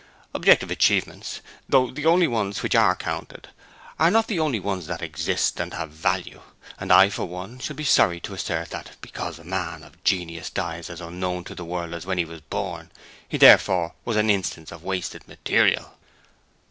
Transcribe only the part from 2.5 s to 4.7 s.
which are counted, are not the only